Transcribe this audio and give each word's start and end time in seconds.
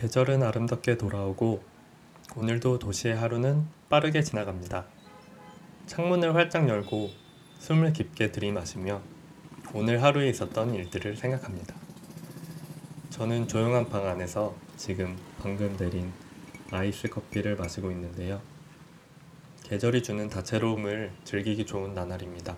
계절은 0.00 0.44
아름답게 0.44 0.96
돌아오고 0.96 1.60
오늘도 2.36 2.78
도시의 2.78 3.16
하루는 3.16 3.66
빠르게 3.88 4.22
지나갑니다. 4.22 4.86
창문을 5.86 6.36
활짝 6.36 6.68
열고 6.68 7.10
숨을 7.58 7.92
깊게 7.92 8.30
들이마시며 8.30 9.02
오늘 9.74 10.00
하루에 10.00 10.28
있었던 10.28 10.72
일들을 10.72 11.16
생각합니다. 11.16 11.74
저는 13.10 13.48
조용한 13.48 13.88
방 13.88 14.06
안에서 14.06 14.54
지금 14.76 15.18
방금 15.42 15.76
내린 15.76 16.12
아이스 16.70 17.08
커피를 17.08 17.56
마시고 17.56 17.90
있는데요. 17.90 18.40
계절이 19.64 20.04
주는 20.04 20.28
다채로움을 20.28 21.10
즐기기 21.24 21.66
좋은 21.66 21.94
나날입니다. 21.94 22.56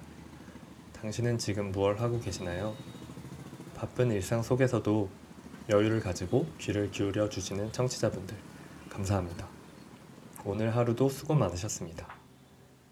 당신은 1.01 1.39
지금 1.39 1.73
무얼 1.73 1.99
하고 2.01 2.21
계시나요? 2.21 2.75
바쁜 3.75 4.11
일상 4.11 4.43
속에서도 4.43 5.20
여유를 5.71 6.01
가지고 6.01 6.47
귀를 6.59 6.91
기울여 6.91 7.29
주시는 7.29 7.73
청취자분들 7.73 8.37
감사합니다. 8.91 9.47
오늘 10.45 10.75
하루도 10.75 11.09
수고 11.09 11.35
많으셨습니다. 11.35 12.09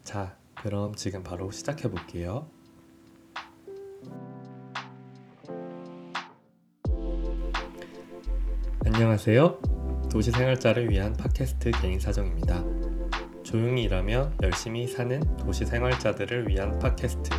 자, 0.04 0.36
그럼 0.54 0.94
지금 0.94 1.24
바로 1.24 1.50
시작해 1.50 1.90
볼게요. 1.90 2.48
안녕하세요. 8.86 9.60
도시 10.10 10.30
생활자를 10.30 10.88
위한 10.88 11.12
팟캐스트 11.14 11.72
개인 11.82 11.98
사정입니다. 11.98 12.64
조용히 13.42 13.82
일하며 13.84 14.32
열심히 14.42 14.86
사는 14.86 15.20
도시 15.36 15.66
생활자들을 15.66 16.48
위한 16.48 16.78
팟캐스트. 16.78 17.30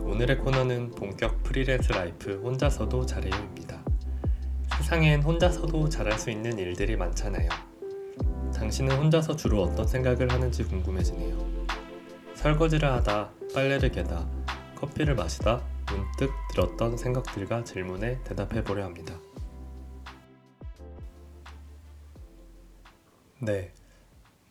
오늘의 0.00 0.38
코너는 0.38 0.90
본격 0.90 1.42
freelance 1.42 1.92
life 1.92 2.40
혼자서도 2.42 3.06
잘해요입니다. 3.06 3.59
세상엔 4.90 5.22
혼자서도 5.22 5.88
잘할 5.88 6.18
수 6.18 6.30
있는 6.32 6.58
일들이 6.58 6.96
많잖아요. 6.96 7.48
당신은 8.52 8.96
혼자서 8.96 9.36
주로 9.36 9.62
어떤 9.62 9.86
생각을 9.86 10.32
하는지 10.32 10.64
궁금해지네요. 10.64 11.64
설거지를 12.34 12.90
하다, 12.90 13.30
빨래를 13.54 13.92
개다, 13.92 14.28
커피를 14.74 15.14
마시다 15.14 15.62
문득 15.88 16.32
들었던 16.50 16.96
생각들과 16.96 17.62
질문에 17.62 18.20
대답해 18.24 18.64
보려 18.64 18.82
합니다. 18.82 19.16
네. 23.38 23.72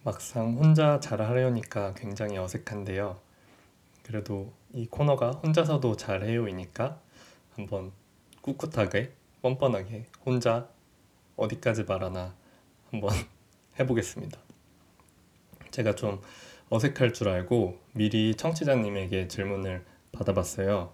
막상 0.06 0.54
혼자 0.54 1.02
잘하려니까 1.02 1.96
굉장히 1.96 2.38
어색한데요. 2.38 3.20
그래도 4.04 4.54
이 4.72 4.88
코너가 4.88 5.32
혼자서도 5.32 5.98
잘해요이니까 5.98 6.98
한번 7.58 7.92
꿋꿋하게 8.42 9.20
뻔뻔하게 9.42 10.06
혼자 10.26 10.70
어디까지 11.36 11.84
말하나 11.84 12.36
한번 12.92 13.12
해보겠습니다. 13.80 14.40
제가 15.72 15.96
좀 15.96 16.22
어색할 16.70 17.14
줄 17.14 17.30
알고 17.30 17.80
미리 17.94 18.36
청취자님에게 18.36 19.28
질문을 19.28 19.86
받아봤어요. 20.12 20.94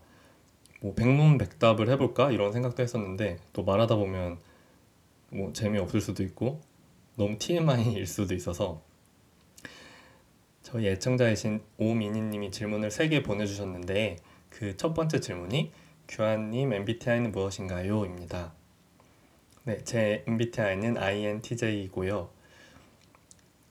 뭐 0.81 0.93
백문백답을 0.93 1.89
해볼까 1.89 2.31
이런 2.31 2.51
생각도 2.51 2.83
했었는데 2.83 3.37
또 3.53 3.63
말하다 3.63 3.95
보면 3.95 4.37
뭐 5.29 5.51
재미없을 5.53 6.01
수도 6.01 6.23
있고 6.23 6.61
너무 7.15 7.37
TMI일 7.37 8.05
수도 8.05 8.33
있어서 8.35 8.81
저희 10.61 10.87
애청자이신 10.87 11.61
오미니님이 11.77 12.51
질문을 12.51 12.89
3개 12.89 13.23
보내주셨는데 13.23 14.17
그 14.49 14.75
첫 14.77 14.93
번째 14.93 15.19
질문이 15.19 15.71
규환님 16.07 16.73
MBTI는 16.73 17.31
무엇인가요? 17.31 18.05
입니다. 18.05 18.53
네, 19.63 19.83
제 19.83 20.23
MBTI는 20.27 20.97
INTJ이고요. 20.97 22.29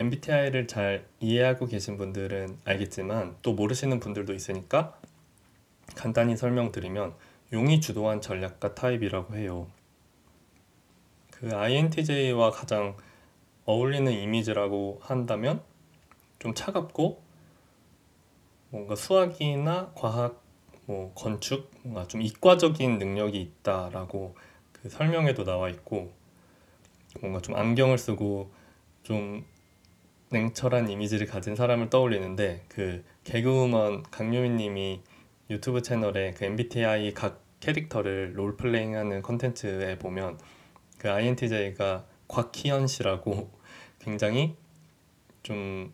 MBTI를 0.00 0.66
잘 0.66 1.06
이해하고 1.20 1.66
계신 1.66 1.96
분들은 1.96 2.58
알겠지만 2.64 3.36
또 3.42 3.54
모르시는 3.54 4.00
분들도 4.00 4.34
있으니까 4.34 4.98
간단히 5.94 6.36
설명드리면 6.36 7.14
용이 7.52 7.80
주도한 7.80 8.20
전략가 8.20 8.74
타입이라고 8.74 9.36
해요. 9.36 9.68
그 11.30 11.54
INTJ와 11.54 12.50
가장 12.50 12.96
어울리는 13.64 14.10
이미지라고 14.12 14.98
한다면 15.02 15.62
좀 16.38 16.54
차갑고 16.54 17.22
뭔가 18.70 18.96
수학이나 18.96 19.92
과학 19.94 20.43
뭐 20.86 21.12
건축 21.14 21.70
뭔가 21.82 22.06
좀 22.06 22.22
이과적인 22.22 22.98
능력이 22.98 23.40
있다라고 23.40 24.36
그 24.72 24.88
설명에도 24.88 25.44
나와 25.44 25.68
있고 25.70 26.12
뭔가 27.20 27.40
좀 27.40 27.56
안경을 27.56 27.98
쓰고 27.98 28.50
좀 29.02 29.44
냉철한 30.30 30.88
이미지를 30.88 31.26
가진 31.26 31.54
사람을 31.54 31.90
떠올리는데 31.90 32.64
그 32.68 33.04
개그우먼 33.24 34.02
강유민님이 34.10 35.00
유튜브 35.50 35.82
채널에 35.82 36.32
그 36.32 36.44
MBTI 36.44 37.14
각 37.14 37.42
캐릭터를 37.60 38.36
롤플레잉하는 38.36 39.22
컨텐츠에 39.22 39.98
보면 39.98 40.38
그 40.98 41.10
INTJ가 41.10 42.04
곽희연 42.28 42.86
씨라고 42.86 43.50
굉장히 44.00 44.56
좀 45.42 45.92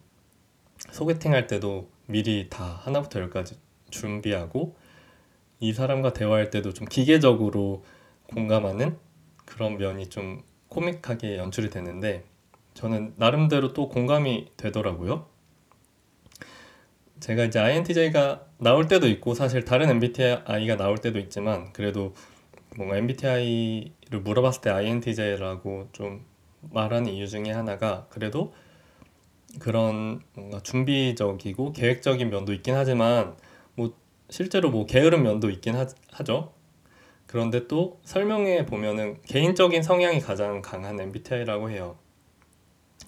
소개팅 0.91 1.33
할 1.33 1.47
때도 1.47 1.91
미리 2.07 2.49
다 2.49 2.65
하나부터 2.65 3.21
열까지 3.21 3.59
준비하고 3.91 4.77
이 5.61 5.73
사람과 5.73 6.13
대화할 6.13 6.51
때도 6.51 6.73
좀 6.73 6.87
기계적으로 6.89 7.85
공감하는 8.35 8.97
그런 9.45 9.77
면이 9.77 10.09
좀 10.09 10.43
코믹하게 10.69 11.37
연출이 11.37 11.71
되는데 11.71 12.25
저는 12.75 13.15
나름대로 13.17 13.73
또 13.73 13.89
공감이 13.89 14.49
되더라고요. 14.57 15.27
제가 17.21 17.45
이제 17.45 17.59
INTJ가 17.59 18.47
나올 18.57 18.89
때도 18.89 19.07
있고 19.09 19.35
사실 19.35 19.65
다른 19.65 19.91
MBTI가 19.91 20.77
나올 20.77 20.97
때도 20.97 21.19
있지만 21.19 21.73
그래도 21.75 22.15
뭔가 22.77 22.97
MBTI를 22.97 24.21
물어봤을 24.23 24.63
때 24.63 24.71
INTJ라고 24.71 25.89
좀 25.93 26.25
말하는 26.63 27.13
이유 27.13 27.29
중에 27.29 27.51
하나가 27.51 28.07
그래도 28.09 28.55
그런 29.59 30.23
뭔가 30.35 30.61
준비적이고 30.61 31.73
계획적인 31.73 32.31
면도 32.31 32.55
있긴 32.55 32.75
하지만 32.75 33.37
뭐 33.75 33.93
실제로 34.31 34.71
뭐 34.71 34.87
게으른 34.87 35.23
면도 35.23 35.51
있긴 35.51 35.77
하, 35.77 35.87
하죠. 36.13 36.53
그런데 37.27 37.69
또 37.69 38.01
설명에 38.05 38.67
보면은 38.67 39.21
개인적인 39.23 39.83
성향이 39.83 40.21
가장 40.21 40.63
강한 40.63 40.99
MBTI라고 40.99 41.71
해요. 41.71 41.97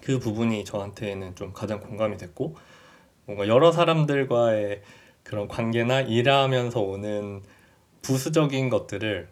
그 0.00 0.19
부분이 0.19 0.65
저한테는 0.65 1.34
좀 1.37 1.53
가장 1.53 1.81
공감이 1.81 2.16
됐고 2.16 2.56
뭔가 3.25 3.49
여러 3.49 3.72
사람들과의 3.72 4.82
그런 5.22 5.49
관계나 5.49 6.03
일하면서 6.03 6.81
오는 6.81 7.43
부수적인 8.03 8.69
것들을 8.69 9.28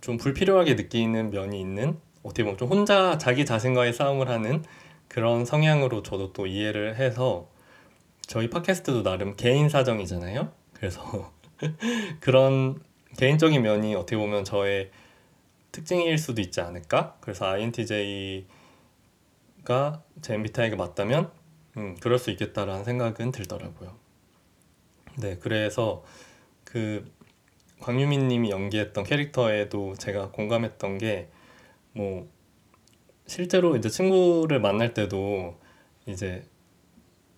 좀 0.00 0.16
불필요하게 0.18 0.74
느끼는 0.74 1.30
면이 1.30 1.60
있는 1.60 1.98
어떻게 2.22 2.42
보면 2.42 2.58
좀 2.58 2.68
혼자 2.68 3.16
자기 3.18 3.46
자신과의 3.46 3.92
싸움을 3.92 4.28
하는 4.28 4.64
그런 5.08 5.44
성향으로 5.44 6.02
저도 6.02 6.32
또 6.32 6.46
이해를 6.46 6.96
해서 6.96 7.48
저희 8.26 8.50
팟캐스트도 8.50 9.04
나름 9.04 9.36
개인 9.36 9.68
사정이잖아요. 9.68 10.50
그래서 10.76 11.32
그런 12.20 12.80
개인적인 13.16 13.62
면이 13.62 13.94
어떻게 13.94 14.16
보면 14.16 14.44
저의 14.44 14.90
특징일 15.72 16.18
수도 16.18 16.40
있지 16.40 16.60
않을까? 16.60 17.16
그래서 17.20 17.46
INTJ가 17.46 18.46
제 20.22 20.34
MBTI가 20.34 20.76
맞다면 20.76 21.30
음, 21.76 21.96
그럴 22.00 22.18
수 22.18 22.30
있겠다라는 22.30 22.84
생각은 22.84 23.32
들더라고요. 23.32 23.94
네, 25.18 25.38
그래서 25.38 26.04
그 26.64 27.10
광유민 27.80 28.28
님이 28.28 28.50
연기했던 28.50 29.04
캐릭터에도 29.04 29.94
제가 29.94 30.30
공감했던 30.30 30.98
게 30.98 31.30
뭐 31.96 32.28
실제로 33.26 33.74
이제 33.74 33.88
친구를 33.88 34.60
만날 34.60 34.92
때도 34.94 35.58
이제 36.04 36.44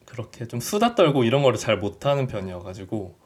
그렇게 0.04 0.46
좀 0.48 0.60
수다 0.60 0.94
떨고 0.96 1.24
이런 1.24 1.42
거를 1.42 1.58
잘 1.58 1.78
못하는 1.78 2.26
편이어가지고 2.26 3.16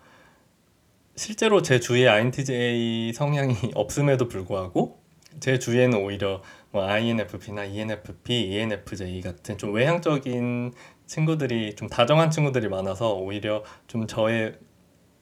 실제로 1.15 1.61
제 1.61 1.79
주위에 1.79 2.09
INTJ 2.09 3.13
성향이 3.13 3.55
없음에도 3.75 4.29
불구하고 4.29 4.99
제 5.41 5.59
주위에는 5.59 5.99
오히려 5.99 6.43
뭐 6.71 6.85
INFP나 6.85 7.65
ENFP, 7.65 8.35
ENFJ 8.35 9.21
같은 9.21 9.59
좀 9.59 9.75
외향적인 9.75 10.73
친구들이 11.07 11.75
좀 11.75 11.89
다정한 11.89 12.31
친구들이 12.31 12.69
많아서 12.69 13.15
오히려 13.15 13.63
좀 13.87 14.07
저의 14.07 14.55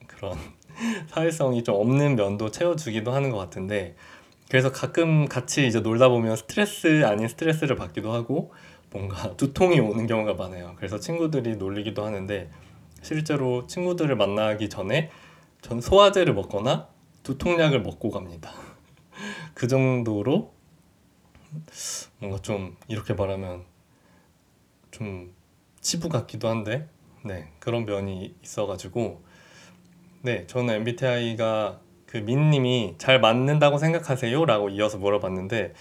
그런 0.07 0.37
사회성이 1.07 1.63
좀 1.63 1.75
없는 1.75 2.15
면도 2.15 2.51
채워주기도 2.51 3.11
하는 3.11 3.29
것 3.29 3.37
같은데 3.37 3.95
그래서 4.49 4.71
가끔 4.71 5.27
같이 5.27 5.67
이제 5.67 5.81
놀다 5.81 6.07
보면 6.07 6.37
스트레스 6.37 7.05
아닌 7.05 7.27
스트레스를 7.27 7.75
받기도 7.75 8.13
하고 8.13 8.53
뭔가 8.91 9.35
두통이 9.35 9.79
오는 9.81 10.07
경우가 10.07 10.35
많아요. 10.35 10.73
그래서 10.77 10.99
친구들이 10.99 11.57
놀리기도 11.57 12.05
하는데 12.05 12.49
실제로 13.01 13.67
친구들을 13.67 14.15
만나기 14.15 14.69
전에 14.69 15.09
전 15.61 15.79
소화제를 15.79 16.33
먹거나 16.33 16.89
두통약을 17.23 17.81
먹고 17.81 18.09
갑니다. 18.09 18.51
그 19.53 19.67
정도로 19.67 20.53
뭔가 22.19 22.41
좀 22.41 22.77
이렇게 22.87 23.13
말하면 23.13 23.63
좀 24.91 25.33
치부 25.81 26.09
같기도 26.09 26.47
한데 26.47 26.87
네 27.23 27.51
그런 27.59 27.85
면이 27.85 28.35
있어가지고 28.43 29.21
네 30.21 30.47
저는 30.47 30.75
MBTI가 30.75 31.79
그 32.05 32.17
민님이 32.17 32.95
잘 32.97 33.19
맞는다고 33.19 33.77
생각하세요?라고 33.77 34.69
이어서 34.69 34.97
물어봤는데 34.97 35.73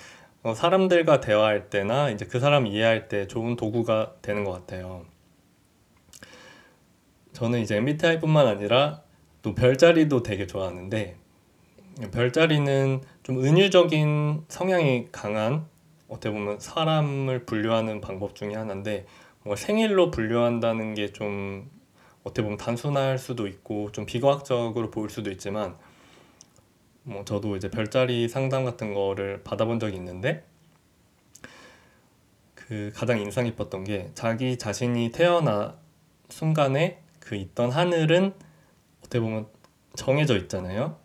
어, 0.43 0.55
사람들과 0.55 1.21
대화할 1.21 1.69
때나 1.69 2.11
이제 2.11 2.25
그 2.25 2.41
사람 2.41 2.67
이해할 2.67 3.09
때 3.09 3.27
좋은 3.27 3.57
도구가 3.57 4.15
되는 4.23 4.45
것 4.45 4.53
같아요. 4.53 5.05
저는 7.33 7.61
이제 7.61 7.77
MBTI뿐만 7.77 8.47
아니라 8.47 9.03
또 9.43 9.55
별자리도 9.55 10.23
되게 10.23 10.47
좋아하는데 10.47 11.17
별자리는 12.13 13.01
좀 13.23 13.45
은유적인 13.45 14.45
성향이 14.49 15.09
강한 15.13 15.67
어떻게 16.09 16.31
보면 16.31 16.59
사람을 16.61 17.47
분류하는 17.47 18.01
방법 18.01 18.35
중에 18.35 18.55
하나인데 18.55 19.07
뭐 19.43 19.57
생일로 19.57 20.11
분류한다는 20.11 20.95
게 20.95 21.13
좀 21.13 21.71
어떻게 22.23 22.43
보면 22.43 22.59
단순할 22.59 23.19
수도 23.19 23.47
있고 23.47 23.93
좀 23.93 24.07
비과학적으로 24.07 24.91
보일 24.91 25.11
수도 25.11 25.31
있지만 25.31 25.77
뭐 27.03 27.25
저도 27.25 27.57
이제 27.57 27.71
별자리 27.71 28.29
상담 28.29 28.65
같은 28.65 28.93
거를 28.95 29.43
받아본 29.43 29.81
적이 29.81 29.97
있는데 29.97 30.45
그 32.55 32.93
가장 32.95 33.19
인상 33.19 33.47
깊었던 33.47 33.85
게 33.85 34.11
자기 34.15 34.59
자신이 34.59 35.11
태어나 35.13 35.77
순간에 36.29 37.01
그 37.19 37.37
있던 37.37 37.71
하늘은 37.71 38.35
어떻게 39.11 39.19
보면 39.19 39.49
정해져 39.97 40.37
있잖아요. 40.39 40.97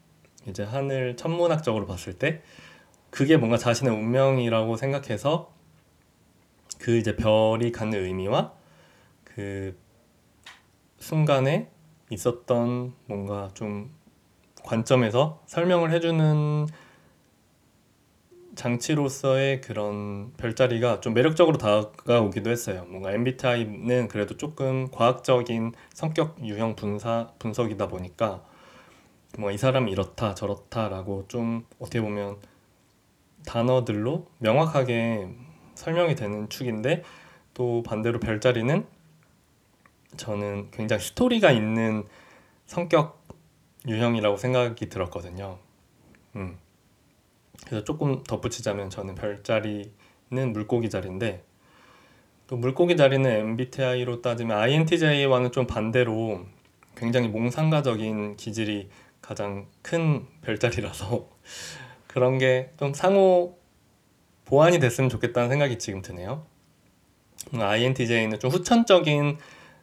이제 0.47 0.63
하늘 0.63 1.17
천문학적으로 1.17 1.87
봤을 1.87 2.13
때 2.13 2.43
그게 3.09 3.35
뭔가 3.35 3.57
자신의 3.57 3.91
운명이라고 3.91 4.77
생각해서 4.77 5.51
그 6.77 6.97
이제 6.97 7.15
별이 7.15 7.71
갖는 7.71 8.05
의미와 8.05 8.53
그 9.23 9.75
순간에 10.99 11.71
있었던 12.11 12.93
뭔가 13.07 13.49
좀 13.55 13.91
관점에서 14.63 15.41
설명을 15.47 15.91
해주는 15.91 16.67
장치로서의 18.55 19.61
그런 19.61 20.33
별자리가 20.37 21.01
좀 21.01 21.13
매력적으로 21.13 21.57
다가오기도 21.57 22.49
했어요. 22.49 22.85
뭔가 22.89 23.11
MBTI는 23.11 24.07
그래도 24.07 24.37
조금 24.37 24.89
과학적인 24.91 25.73
성격 25.93 26.37
유형 26.43 26.75
분사, 26.75 27.29
분석이다 27.39 27.87
보니까 27.87 28.43
뭐 29.37 29.51
이 29.51 29.57
사람이 29.57 29.91
이렇다 29.91 30.33
저렇다라고 30.35 31.25
좀 31.27 31.65
어떻게 31.79 32.01
보면 32.01 32.37
단어들로 33.45 34.27
명확하게 34.39 35.29
설명이 35.75 36.15
되는 36.15 36.49
축인데 36.49 37.03
또 37.53 37.83
반대로 37.83 38.19
별자리는 38.19 38.85
저는 40.17 40.71
굉장히 40.71 41.03
스토리가 41.03 41.51
있는 41.51 42.05
성격 42.65 43.23
유형이라고 43.87 44.37
생각이 44.37 44.89
들었거든요. 44.89 45.59
음. 46.35 46.57
그래서 47.65 47.83
조금 47.83 48.23
덧붙이자면 48.23 48.89
저는 48.89 49.15
별자리는 49.15 49.91
물고기 50.53 50.89
자리인데 50.89 51.43
또 52.47 52.57
물고기 52.57 52.95
자리는 52.95 53.29
MBTI로 53.29 54.21
따지면 54.21 54.57
INTJ와는 54.57 55.51
좀 55.51 55.65
반대로 55.67 56.45
굉장히 56.95 57.27
몽상가적인 57.27 58.37
기질이 58.37 58.89
가장 59.21 59.67
큰 59.81 60.25
별자리라서 60.41 61.27
그런 62.07 62.37
게 62.37 62.71
좀 62.77 62.93
상호 62.93 63.57
보완이 64.45 64.79
됐으면 64.79 65.09
좋겠다는 65.09 65.49
생각이 65.49 65.79
지금 65.79 66.01
드네요. 66.01 66.45
INTJ는 67.53 68.39
좀 68.39 68.51
후천적인 68.51 69.37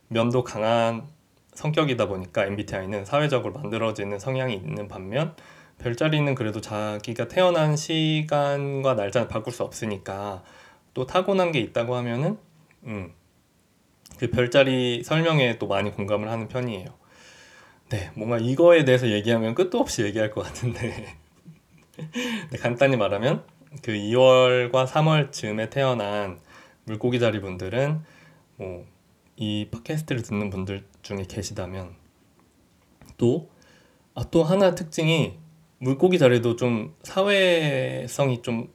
면도 0.09 0.45
강한 0.45 1.07
성격이다 1.55 2.07
보니까 2.07 2.47
MBTI는 2.47 3.05
사회적으로 3.05 3.53
만들어지는 3.53 4.19
성향이 4.19 4.55
있는 4.55 4.89
반면 4.89 5.35
별자리는 5.79 6.35
그래도 6.35 6.61
자기가 6.61 7.29
태어난 7.29 7.77
시간과 7.77 8.95
날짜를 8.95 9.29
바꿀 9.29 9.53
수 9.53 9.63
없으니까 9.63 10.43
또 10.95 11.07
타고난 11.07 11.53
게 11.53 11.61
있다고 11.61 11.97
하면은 11.97 12.39
음, 12.85 13.13
그 14.19 14.31
별자리 14.31 15.03
설명에 15.05 15.59
또 15.59 15.67
많이 15.67 15.91
공감을 15.91 16.31
하는 16.31 16.49
편이에요. 16.49 16.87
네, 17.91 18.11
뭔가 18.15 18.39
이거에 18.39 18.85
대해서 18.85 19.09
얘기하면 19.09 19.55
끝도 19.55 19.79
없이 19.79 20.03
얘기할 20.03 20.31
것 20.31 20.43
같은데 20.43 21.17
네, 22.51 22.59
간단히 22.59 22.97
말하면 22.97 23.45
그 23.83 23.93
2월과 23.93 24.87
3월 24.87 25.33
즈음에 25.33 25.69
태어난 25.69 26.41
물고기 26.85 27.19
자리 27.19 27.41
분들은 27.41 28.01
뭐 28.57 28.93
이 29.37 29.69
팟캐스트를 29.71 30.23
듣는 30.23 30.51
분들 30.51 30.85
중에 31.03 31.25
계시다면 31.29 31.97
또 33.17 33.51
아, 34.15 34.23
또 34.31 34.45
하나 34.45 34.75
특징이 34.75 35.39
물고기 35.83 36.17
자리도 36.17 36.55
좀 36.55 36.95
사회성이 37.03 38.41
좀 38.43 38.73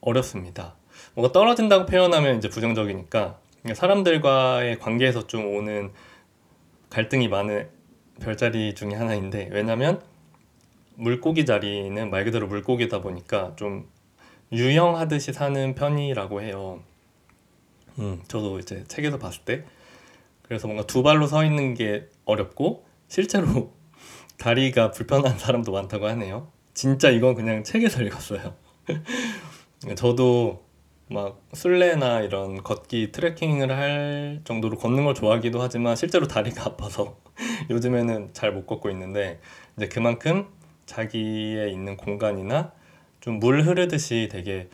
어렵습니다. 0.00 0.74
뭔가 1.14 1.32
떨어진다고 1.32 1.86
표현하면 1.86 2.38
이제 2.38 2.48
부정적이니까 2.48 3.38
사람들과의 3.72 4.80
관계에서 4.80 5.28
좀 5.28 5.54
오는 5.54 5.92
갈등이 6.90 7.28
많은 7.28 7.68
별자리 8.20 8.74
중에 8.74 8.94
하나인데 8.94 9.50
왜냐면 9.52 10.02
물고기 10.96 11.46
자리는 11.46 12.10
말 12.10 12.24
그대로 12.24 12.48
물고기다 12.48 13.02
보니까 13.02 13.54
좀 13.54 13.88
유형하듯이 14.50 15.32
사는 15.32 15.76
편이라고 15.76 16.42
해요. 16.42 16.82
음, 18.00 18.20
저도 18.26 18.58
이제 18.58 18.82
책에서 18.88 19.20
봤을 19.20 19.44
때 19.44 19.64
그래서 20.42 20.66
뭔가 20.66 20.84
두 20.88 21.04
발로 21.04 21.28
서 21.28 21.44
있는 21.44 21.74
게 21.74 22.08
어렵고 22.24 22.84
실제로 23.06 23.75
다리가 24.38 24.90
불편한 24.90 25.38
사람도 25.38 25.72
많다고 25.72 26.06
하네요. 26.08 26.50
진짜 26.74 27.10
이건 27.10 27.34
그냥 27.34 27.64
책에서 27.64 28.02
읽었어요. 28.02 28.54
저도 29.96 30.64
막 31.08 31.40
술래나 31.52 32.20
이런 32.22 32.62
걷기 32.62 33.12
트레킹을 33.12 33.70
할 33.70 34.40
정도로 34.44 34.76
걷는 34.78 35.04
걸 35.04 35.14
좋아하기도 35.14 35.60
하지만 35.62 35.94
실제로 35.96 36.26
다리가 36.26 36.64
아파서 36.66 37.16
요즘에는 37.70 38.30
잘 38.32 38.52
못 38.52 38.66
걷고 38.66 38.90
있는데 38.90 39.40
이제 39.76 39.88
그만큼 39.88 40.48
자기의 40.86 41.72
있는 41.72 41.96
공간이나 41.96 42.72
좀 43.20 43.38
물 43.40 43.62
흐르듯이 43.62 44.28
되게 44.30 44.68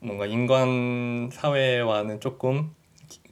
뭔가 0.00 0.26
인간 0.26 1.30
사회와는 1.32 2.20
조금 2.20 2.74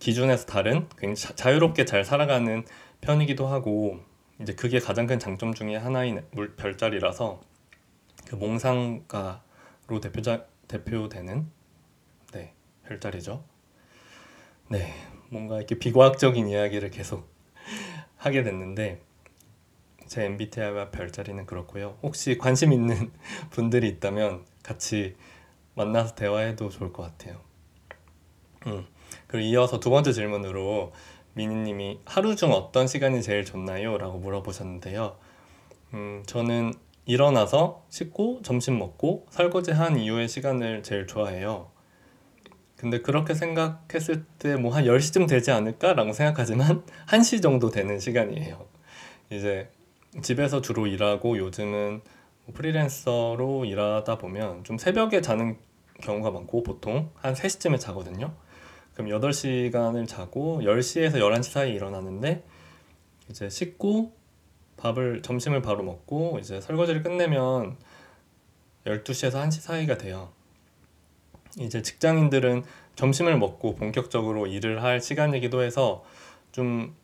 기준에서 0.00 0.46
다른 0.46 0.88
굉장히 0.98 1.36
자유롭게 1.36 1.84
잘 1.84 2.04
살아가는 2.04 2.64
편이기도 3.00 3.46
하고 3.46 4.00
이제 4.40 4.54
그게 4.54 4.80
가장 4.80 5.06
큰 5.06 5.18
장점 5.18 5.54
중에 5.54 5.76
하나인 5.76 6.24
물 6.32 6.56
별자리라서 6.56 7.40
그 8.26 8.34
몽상가로 8.36 10.00
대표자 10.02 10.46
대표되는 10.66 11.50
네 12.32 12.54
별자리죠. 12.86 13.44
네 14.68 14.92
뭔가 15.30 15.58
이렇게 15.58 15.78
비과학적인 15.78 16.48
이야기를 16.48 16.90
계속 16.90 17.28
하게 18.16 18.42
됐는데 18.42 19.00
제 20.06 20.24
MBTI와 20.24 20.90
별자리는 20.90 21.46
그렇고요. 21.46 21.98
혹시 22.02 22.36
관심 22.38 22.72
있는 22.72 23.12
분들이 23.50 23.88
있다면 23.88 24.44
같이 24.62 25.16
만나서 25.74 26.14
대화해도 26.14 26.68
좋을 26.68 26.92
것 26.92 27.02
같아요. 27.02 27.40
음. 28.66 28.86
그리고 29.26 29.46
이어서 29.46 29.80
두 29.80 29.90
번째 29.90 30.12
질문으로 30.12 30.92
미니님이 31.34 32.00
하루 32.04 32.36
중 32.36 32.52
어떤 32.52 32.86
시간이 32.86 33.22
제일 33.22 33.44
좋나요? 33.44 33.98
라고 33.98 34.18
물어보셨는데요. 34.18 35.16
음, 35.94 36.22
저는 36.26 36.72
일어나서 37.06 37.84
씻고 37.90 38.40
점심 38.42 38.78
먹고 38.78 39.26
설거지 39.30 39.72
한 39.72 39.98
이후의 39.98 40.28
시간을 40.28 40.82
제일 40.82 41.06
좋아해요. 41.06 41.70
근데 42.76 43.00
그렇게 43.00 43.34
생각했을 43.34 44.24
때 44.38 44.54
뭐 44.56 44.70
한 44.72 44.84
10시쯤 44.84 45.28
되지 45.28 45.50
않을까라고 45.50 46.12
생각하지만 46.12 46.82
1시 47.08 47.42
정도 47.42 47.70
되는 47.70 47.98
시간이에요. 47.98 48.66
이제 49.30 49.70
집에서 50.22 50.60
주로 50.60 50.86
일하고 50.86 51.38
요즘은 51.38 52.02
프리랜서로 52.52 53.64
일하다 53.64 54.18
보면 54.18 54.64
좀 54.64 54.78
새벽에 54.78 55.20
자는 55.20 55.56
경우가 56.02 56.30
많고 56.30 56.62
보통 56.62 57.10
한 57.14 57.34
3시쯤에 57.34 57.80
자거든요. 57.80 58.34
그럼 58.94 59.08
8시간을 59.08 60.06
자고 60.06 60.60
10시에서 60.62 61.14
11시 61.14 61.42
사이 61.44 61.74
일어나는데 61.74 62.44
이제 63.28 63.48
씻고 63.48 64.12
밥을 64.76 65.22
점심을 65.22 65.62
바로 65.62 65.82
먹고 65.82 66.38
이제 66.40 66.60
설거지를 66.60 67.02
끝내면 67.02 67.76
12시에서 68.84 69.32
1시 69.46 69.60
사이가 69.60 69.98
돼요. 69.98 70.32
이제 71.58 71.82
직장인들은 71.82 72.64
점심을 72.96 73.38
먹고 73.38 73.74
본격적으로 73.76 74.46
일을 74.46 74.82
할 74.82 75.00
시간이기도 75.00 75.62
해서 75.62 76.04
좀 76.52 76.94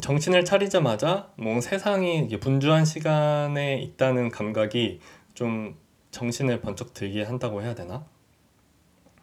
정신을 0.00 0.44
차리자마자 0.44 1.32
뭔 1.36 1.60
세상이 1.60 2.28
분주한 2.38 2.84
시간에 2.84 3.80
있다는 3.80 4.30
감각이 4.30 5.00
좀 5.34 5.76
정신을 6.10 6.60
번쩍 6.60 6.94
들게 6.94 7.22
한다고 7.22 7.62
해야 7.62 7.74
되나? 7.74 8.04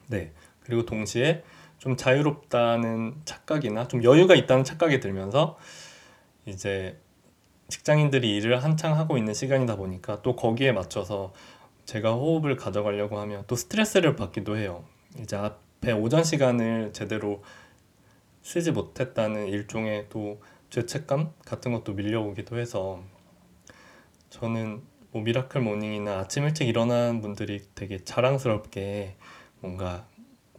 네. 0.07 0.31
그리고 0.61 0.85
동시에 0.85 1.43
좀 1.85 1.95
자유롭다는 1.95 3.21
착각이나 3.25 3.87
좀 3.87 4.03
여유가 4.03 4.33
있다는 4.33 4.63
착각이 4.63 4.99
들면서 4.99 5.55
이제 6.47 6.99
직장인들이 7.67 8.35
일을 8.37 8.63
한창 8.63 8.97
하고 8.97 9.19
있는 9.19 9.35
시간이다 9.35 9.75
보니까 9.75 10.23
또 10.23 10.35
거기에 10.35 10.71
맞춰서 10.71 11.31
제가 11.85 12.13
호흡을 12.13 12.55
가져가려고 12.55 13.19
하면 13.19 13.43
또 13.45 13.55
스트레스를 13.55 14.15
받기도 14.15 14.57
해요. 14.57 14.83
이제 15.21 15.35
앞에 15.35 15.91
오전 15.91 16.23
시간을 16.23 16.91
제대로 16.91 17.43
쓰지 18.41 18.71
못했다는 18.71 19.45
일종의 19.45 20.07
또 20.09 20.41
죄책감 20.71 21.33
같은 21.45 21.71
것도 21.71 21.93
밀려오기도 21.93 22.57
해서 22.57 23.03
저는 24.31 24.81
뭐 25.11 25.21
miracle 25.21 25.61
morning이나 25.61 26.17
아침 26.17 26.45
일찍 26.45 26.67
일어난 26.67 27.21
분들이 27.21 27.61
되게 27.75 28.03
자랑스럽게 28.03 29.17
뭔가 29.59 30.07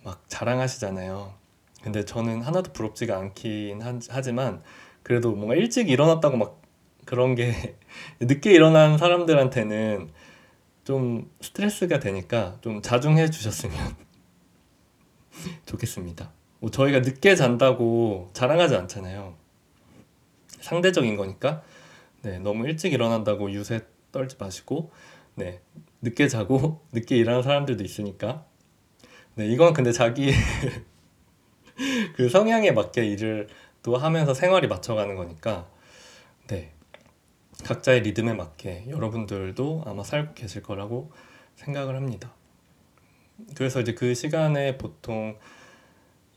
막 0.06 0.22
자랑하시잖아요. 0.28 1.34
근데 1.82 2.04
저는 2.04 2.40
하나도 2.42 2.72
부럽지가 2.72 3.18
않긴 3.18 3.80
하지만 4.08 4.62
그래도 5.02 5.32
뭔가 5.32 5.56
일찍 5.56 5.90
일어났다고 5.90 6.36
막 6.36 6.62
그런 7.04 7.34
게 7.34 7.76
늦게 8.20 8.52
일어난 8.52 8.98
사람들한테는 8.98 10.08
좀 10.84 11.28
스트레스가 11.40 11.98
되니까 11.98 12.56
좀 12.60 12.82
자중해 12.82 13.30
주셨으면 13.30 13.76
좋겠습니다. 15.66 16.30
뭐 16.60 16.70
저희가 16.70 17.00
늦게 17.00 17.34
잔다고 17.34 18.30
자랑하지 18.32 18.76
않잖아요. 18.76 19.34
상대적인 20.60 21.16
거니까 21.16 21.62
네, 22.22 22.38
너무 22.38 22.68
일찍 22.68 22.92
일어난다고 22.92 23.50
유세 23.50 23.80
떨지 24.12 24.36
마시고 24.38 24.92
네, 25.34 25.60
늦게 26.00 26.28
자고 26.28 26.80
늦게 26.94 27.16
일하는 27.16 27.42
사람들도 27.42 27.82
있으니까 27.82 28.44
네, 29.37 29.47
이건 29.49 29.75
근데 29.75 29.93
자기 29.93 30.33
그 32.16 32.31
성향에 32.31 32.71
맞게 32.71 33.05
일을 33.05 33.49
또 33.83 33.99
하면서 33.99 34.33
생활이 34.33 34.66
맞춰가는 34.66 35.14
거니까 35.14 35.69
네, 36.47 36.73
각자의 37.62 38.00
리듬에 38.00 38.33
맞게 38.33 38.87
여러분들도 38.88 39.83
아마 39.85 40.02
살고 40.05 40.33
계실 40.33 40.62
거라고 40.62 41.12
생각을 41.57 41.97
합니다. 41.97 42.33
그래서 43.55 43.83
이제 43.83 43.93
그 43.93 44.14
시간에 44.14 44.78
보통 44.78 45.37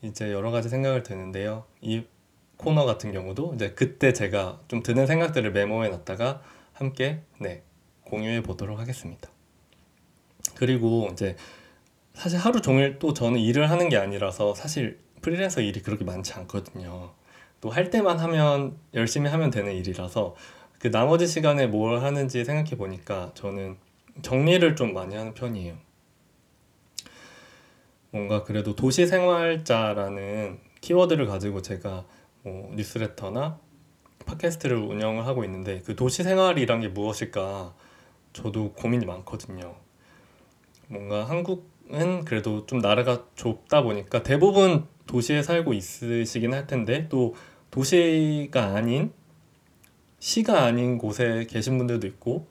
이제 0.02 0.34
여러 0.34 0.52
가지 0.52 0.68
생각을 0.68 1.02
드는데요. 1.04 1.64
이 1.80 2.04
코너 2.58 2.84
같은 2.84 3.14
경우도 3.14 3.54
이제 3.56 3.72
그때 3.72 4.12
제가 4.12 4.60
좀 4.68 4.84
드는 4.84 5.08
생각들을 5.08 5.54
메모해 5.54 5.88
놨다가 5.88 6.42
함께 6.74 7.22
네, 7.40 7.64
공유해 8.04 8.44
보도록 8.44 8.78
하겠습니다. 8.78 9.30
그리고 10.56 11.08
이제 11.14 11.38
사실 12.20 12.38
하루 12.38 12.60
종일 12.60 13.00
또 13.00 13.14
저는 13.14 13.40
일을 13.40 13.70
하는 13.70 13.88
게 13.88 13.96
아니라서 13.96 14.54
사실 14.54 15.00
프리랜서 15.22 15.62
일이 15.62 15.82
그렇게 15.82 16.04
많지 16.04 16.34
않거든요. 16.34 17.12
또 17.62 17.70
할 17.70 17.90
때만 17.90 18.20
하면 18.20 18.78
열심히 18.94 19.30
하면 19.30 19.52
되는 19.52 19.74
일이라서 19.74 20.36
그 20.80 20.92
나머지 20.92 21.28
시간에 21.28 21.68
뭘 21.68 22.02
하는지 22.02 22.44
생각해 22.44 22.72
보니까 22.72 23.32
저는 23.36 23.78
정리를 24.22 24.76
좀 24.76 24.94
많이 24.94 25.16
하는 25.16 25.34
편이에요. 25.34 25.78
뭔가 28.12 28.44
그래도 28.44 28.76
도시 28.76 29.08
생활자라는 29.08 30.60
키워드를 30.82 31.26
가지고 31.26 31.62
제가 31.62 32.04
뭐 32.44 32.74
뉴스레터나 32.76 33.60
팟캐스트를 34.26 34.76
운영을 34.76 35.26
하고 35.26 35.46
있는데 35.46 35.82
그 35.86 35.96
도시 35.96 36.24
생활이란 36.24 36.82
게 36.82 36.90
무엇일까 36.90 37.74
저도 38.34 38.74
고민이 38.74 39.06
많거든요. 39.06 39.76
뭔가 40.90 41.24
한국 41.24 41.79
은 41.94 42.24
그래도 42.26 42.66
좀 42.66 42.80
나라가 42.80 43.26
좁다 43.36 43.82
보니까 43.82 44.22
대부분 44.24 44.86
도시에 45.08 45.42
살고 45.42 45.74
있으시긴 45.74 46.54
할 46.54 46.68
텐데 46.68 47.08
또 47.10 47.34
도시가 47.72 48.76
아닌 48.76 49.12
시가 50.20 50.64
아닌 50.64 50.98
곳에 50.98 51.48
계신 51.50 51.78
분들도 51.78 52.06
있고 52.08 52.48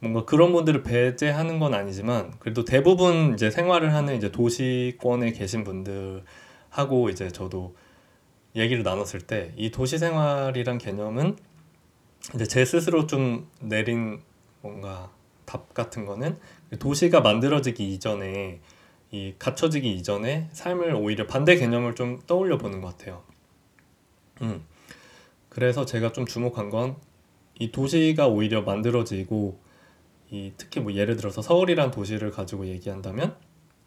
뭔가 0.00 0.24
그런 0.24 0.52
분들을 0.52 0.82
배제하는 0.82 1.58
건 1.60 1.74
아니지만 1.74 2.32
그래도 2.40 2.64
대부분 2.64 3.34
이제 3.34 3.50
생활을 3.50 3.94
하는 3.94 4.16
이제 4.16 4.30
도시권에 4.32 5.32
계신 5.32 5.64
분들하고 5.64 7.08
이제 7.10 7.28
저도 7.28 7.74
얘기를 8.56 8.82
나눴을 8.82 9.20
때 9.26 9.52
이 9.56 9.70
도시 9.70 9.96
생활이란 9.98 10.78
개념은 10.78 11.36
이제 12.34 12.44
제 12.46 12.64
스스로 12.64 13.06
좀 13.06 13.48
내린 13.60 14.20
뭔가 14.60 15.10
답 15.44 15.72
같은 15.74 16.04
거는 16.04 16.38
도시가 16.78 17.20
만들어지기 17.20 17.92
이전에 17.94 18.60
이 19.10 19.34
갖춰지기 19.38 19.92
이전에 19.92 20.48
삶을 20.52 20.94
오히려 20.94 21.26
반대 21.26 21.56
개념을 21.56 21.94
좀 21.94 22.20
떠올려 22.26 22.58
보는 22.58 22.80
것 22.80 22.96
같아요. 22.96 23.22
음. 24.40 24.64
그래서 25.48 25.84
제가 25.84 26.12
좀 26.12 26.26
주목한 26.26 26.70
건 26.70 27.12
이 27.58 27.70
도시가 27.70 28.26
오히려 28.26 28.62
만들어지고 28.62 29.56
이 30.30 30.52
특히 30.56 30.80
뭐 30.80 30.92
예를 30.94 31.16
들어서 31.16 31.42
서울이란 31.42 31.90
도시를 31.90 32.30
가지고 32.30 32.66
얘기한다면 32.66 33.36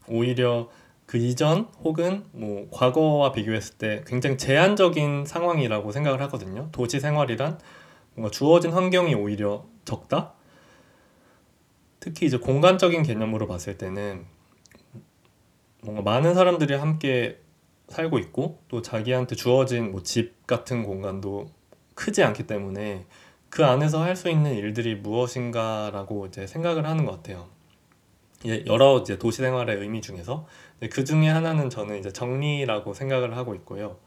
오히려 0.07 0.69
그 1.05 1.17
이전 1.17 1.67
혹은 1.83 2.23
뭐 2.31 2.67
과거와 2.71 3.31
비교했을 3.31 3.77
때 3.77 4.03
굉장히 4.07 4.37
제한적인 4.37 5.25
상황이라고 5.25 5.91
생각을 5.91 6.21
하거든요. 6.21 6.69
도시 6.71 6.99
생활이란 6.99 7.59
뭔가 8.13 8.31
주어진 8.31 8.71
환경이 8.71 9.13
오히려 9.15 9.65
적다. 9.83 10.33
특히 12.05 12.27
이제 12.27 12.37
공간적인 12.37 13.01
개념으로 13.01 13.47
봤을 13.47 13.79
때는 13.79 14.25
뭔가 15.81 16.03
많은 16.03 16.35
사람들이 16.35 16.75
함께 16.75 17.39
살고 17.87 18.19
있고 18.19 18.59
또 18.67 18.83
자기한테 18.83 19.35
주어진 19.35 19.89
뭐 19.91 20.03
집 20.03 20.45
같은 20.45 20.83
공간도 20.83 21.49
크지 21.95 22.21
않기 22.23 22.45
때문에 22.45 23.07
그 23.49 23.65
안에서 23.65 24.03
할 24.03 24.15
수 24.15 24.29
있는 24.29 24.53
일들이 24.53 24.93
무엇인가라고 24.93 26.27
이제 26.27 26.45
생각을 26.45 26.85
하는 26.85 27.05
것 27.05 27.13
같아요. 27.13 27.49
여러 28.67 28.99
이제 28.99 29.17
도시 29.17 29.41
생활의 29.41 29.77
의미 29.77 29.99
중에서 29.99 30.45
그 30.91 31.03
중에 31.05 31.27
하나는 31.29 31.71
저는 31.71 31.97
이제 31.97 32.13
정리라고 32.13 32.93
생각을 32.93 33.35
하고 33.35 33.55
있고요. 33.55 33.97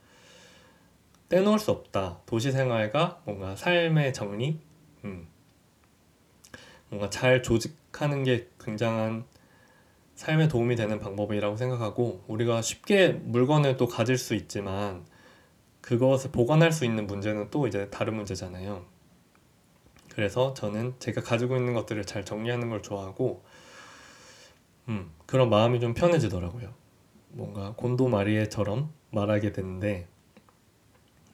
떼놓을 1.31 1.59
수 1.59 1.73
없다. 1.73 2.21
도시 2.27 2.53
생활과 2.53 3.23
뭔가 3.25 3.57
삶의 3.57 4.13
정리, 4.15 4.61
음. 5.05 5.27
뭔가 6.91 7.11
잘 7.11 7.43
조직 7.43 7.77
하는 8.01 8.25
게 8.25 8.49
굉장한 8.61 9.25
삶에 10.15 10.49
도움이 10.49 10.77
되는 10.77 10.99
방법이라고 10.99 11.57
생각하고 11.57 12.25
우리가 12.27 12.63
쉽게 12.63 13.13
물건을 13.13 13.77
또 13.77 13.87
가질 13.87 14.19
수 14.19 14.35
있지만 14.35 15.05
그것을 15.81 16.31
보관할 16.33 16.73
수 16.73 16.85
있는 16.85 17.07
문제는 17.07 17.51
또 17.51 17.67
이제 17.67 17.89
다른 17.91 18.15
문제잖아요. 18.17 18.85
그래서 20.13 20.55
저는 20.55 20.95
제가 20.99 21.23
가지고 21.23 21.57
있는 21.57 21.75
것들을 21.75 22.05
잘 22.05 22.25
정리하는 22.25 22.69
걸 22.69 22.83
좋아하고, 22.83 23.45
음, 24.89 25.13
그런 25.27 25.49
마음이 25.49 25.79
좀 25.79 25.95
편해지더라고요. 25.95 26.75
뭔가 27.31 27.75
곤도 27.77 28.09
마리에처럼 28.09 28.93
말하게 29.13 29.53
되는데, 29.53 30.09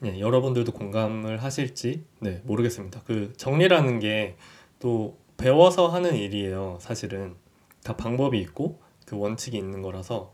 네, 0.01 0.21
여러분들도 0.21 0.73
공감을 0.73 1.43
하실지, 1.43 2.05
네, 2.21 2.43
모르겠습니다. 2.45 3.01
그 3.07 3.33
정리라는 3.37 4.01
게 4.01 4.37
또 4.85 5.17
배워서 5.37 5.89
하는 5.89 6.15
일이에요, 6.17 6.79
사실은. 6.81 7.37
다 7.83 7.97
방법이 7.97 8.39
있고, 8.41 8.81
그 9.07 9.17
원칙이 9.19 9.57
있는 9.59 9.83
거라서, 9.83 10.33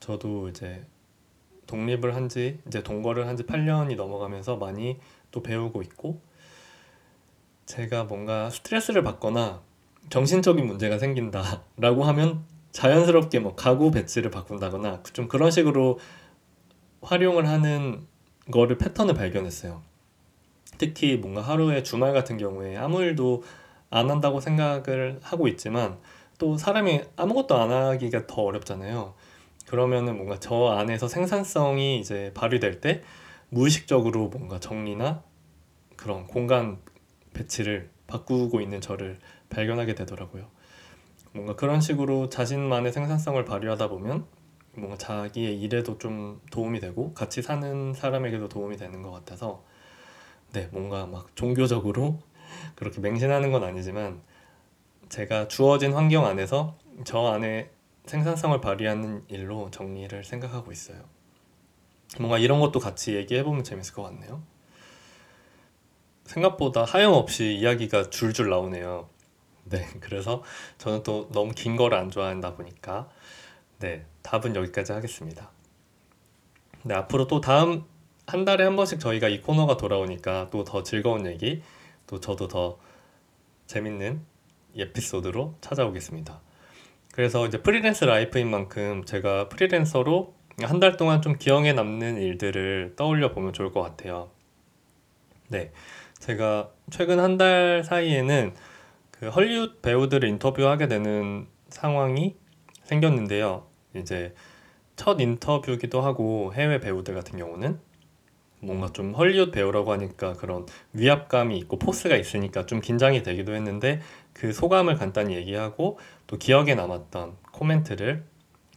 저도 0.00 0.48
이제 0.48 0.84
독립을 1.66 2.14
한 2.16 2.28
지 2.28 2.58
이제 2.66 2.82
동거를 2.82 3.28
한 3.28 3.36
지 3.36 3.44
8년이 3.44 3.94
넘어가면서 3.96 4.56
많이 4.56 4.98
또 5.30 5.42
배우고 5.42 5.82
있고 5.82 6.20
제가 7.66 8.04
뭔가 8.04 8.50
스트레스를 8.50 9.02
받거나 9.04 9.62
정신적인 10.08 10.66
문제가 10.66 10.98
생긴다라고 10.98 12.02
하면 12.04 12.44
자연스럽게 12.72 13.38
뭐 13.40 13.54
가구 13.54 13.90
배치를 13.92 14.30
바꾼다거나 14.30 15.02
좀 15.12 15.28
그런 15.28 15.50
식으로 15.52 15.98
활용을 17.02 17.46
하는 17.46 18.06
거를 18.50 18.78
패턴을 18.78 19.14
발견했어요. 19.14 19.82
특히 20.78 21.16
뭔가 21.16 21.42
하루에 21.42 21.82
주말 21.84 22.12
같은 22.12 22.38
경우에 22.38 22.76
아무 22.76 23.02
일도 23.02 23.44
안 23.90 24.10
한다고 24.10 24.40
생각을 24.40 25.18
하고 25.22 25.48
있지만 25.48 25.98
또 26.38 26.56
사람이 26.56 27.02
아무것도 27.16 27.56
안 27.56 27.70
하기가 27.70 28.26
더 28.26 28.42
어렵잖아요. 28.42 29.14
그러면은 29.66 30.16
뭔가 30.16 30.38
저 30.40 30.68
안에서 30.68 31.06
생산성이 31.06 31.98
이제 31.98 32.32
발휘될 32.34 32.80
때 32.80 33.02
무의식적으로 33.50 34.28
뭔가 34.28 34.58
정리나 34.58 35.22
그런 35.96 36.26
공간 36.26 36.78
배치를 37.34 37.90
바꾸고 38.06 38.60
있는 38.60 38.80
저를 38.80 39.18
발견하게 39.50 39.94
되더라고요. 39.94 40.46
뭔가 41.32 41.54
그런 41.54 41.80
식으로 41.80 42.28
자신만의 42.28 42.92
생산성을 42.92 43.44
발휘하다 43.44 43.88
보면 43.88 44.24
뭔가 44.74 44.96
자기의 44.96 45.60
일에도 45.60 45.98
좀 45.98 46.40
도움이 46.50 46.80
되고 46.80 47.12
같이 47.14 47.42
사는 47.42 47.92
사람에게도 47.92 48.48
도움이 48.48 48.76
되는 48.76 49.02
것 49.02 49.10
같아서 49.10 49.64
네, 50.52 50.68
뭔가 50.72 51.06
막 51.06 51.34
종교적으로 51.36 52.20
그렇게 52.74 53.00
맹신하는 53.00 53.52
건 53.52 53.64
아니지만 53.64 54.20
제가 55.08 55.48
주어진 55.48 55.92
환경 55.92 56.26
안에서 56.26 56.76
저 57.04 57.26
안에 57.26 57.70
생산성을 58.06 58.60
발휘하는 58.60 59.24
일로 59.28 59.70
정리를 59.70 60.24
생각하고 60.24 60.72
있어요. 60.72 60.98
뭔가 62.18 62.38
이런 62.38 62.60
것도 62.60 62.80
같이 62.80 63.14
얘기해보면 63.14 63.64
재밌을 63.64 63.94
것 63.94 64.02
같네요. 64.02 64.42
생각보다 66.24 66.84
하염없이 66.84 67.54
이야기가 67.54 68.10
줄줄 68.10 68.50
나오네요. 68.50 69.08
네, 69.64 69.86
그래서 70.00 70.42
저는 70.78 71.02
또 71.02 71.28
너무 71.32 71.52
긴 71.54 71.76
거를 71.76 71.98
안 71.98 72.10
좋아한다 72.10 72.54
보니까 72.54 73.08
네, 73.78 74.04
답은 74.22 74.56
여기까지 74.56 74.92
하겠습니다. 74.92 75.50
네, 76.82 76.94
앞으로 76.94 77.26
또 77.26 77.40
다음 77.40 77.84
한 78.26 78.44
달에 78.44 78.64
한 78.64 78.76
번씩 78.76 79.00
저희가 79.00 79.28
이 79.28 79.40
코너가 79.40 79.76
돌아오니까 79.76 80.48
또 80.50 80.64
더 80.64 80.82
즐거운 80.82 81.26
얘기, 81.26 81.62
또 82.10 82.18
저도 82.18 82.48
더 82.48 82.76
재밌는 83.66 84.20
에피소드로 84.76 85.54
찾아오겠습니다. 85.60 86.40
그래서 87.12 87.46
이제 87.46 87.62
프리랜서 87.62 88.04
life인 88.06 88.50
만큼 88.50 89.04
제가 89.04 89.48
프리랜서로 89.48 90.34
한 90.62 90.80
달 90.80 90.96
동안 90.96 91.22
좀 91.22 91.36
기억에 91.38 91.72
남는 91.72 92.20
일들을 92.20 92.94
떠올려 92.96 93.32
보면 93.32 93.52
좋을 93.52 93.70
것 93.70 93.80
같아요. 93.80 94.30
네. 95.48 95.70
제가 96.18 96.70
최근 96.90 97.20
한 97.20 97.38
달 97.38 97.84
사이에는 97.84 98.54
그 99.12 99.28
헐리우드 99.28 99.80
배우들을 99.80 100.28
인터뷰하게 100.28 100.88
되는 100.88 101.46
상황이 101.68 102.36
생겼는데요. 102.82 103.66
이제 103.94 104.34
첫 104.96 105.20
인터뷰기도 105.20 106.00
하고 106.00 106.52
해외 106.54 106.80
배우들 106.80 107.14
같은 107.14 107.38
경우는 107.38 107.78
뭔가 108.60 108.88
좀 108.92 109.14
헐리우드 109.14 109.50
배우라고 109.50 109.92
하니까 109.92 110.34
그런 110.34 110.66
위압감이 110.92 111.56
있고 111.58 111.78
포스가 111.78 112.16
있으니까 112.16 112.66
좀 112.66 112.80
긴장이 112.80 113.22
되기도 113.22 113.54
했는데 113.54 114.00
그 114.32 114.52
소감을 114.52 114.96
간단히 114.96 115.34
얘기하고 115.34 115.98
또 116.26 116.36
기억에 116.36 116.74
남았던 116.74 117.36
코멘트를 117.52 118.24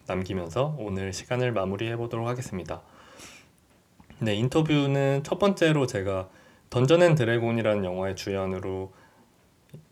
남기면서 0.07 0.75
오늘 0.79 1.13
시간을 1.13 1.51
마무리해 1.51 1.95
보도록 1.95 2.27
하겠습니다. 2.27 2.81
네, 4.19 4.35
인터뷰는 4.35 5.23
첫 5.23 5.39
번째로 5.39 5.85
제가 5.87 6.29
던전 6.69 7.03
앤 7.03 7.15
드래곤이라는 7.15 7.83
영화의 7.83 8.15
주연으로 8.15 8.93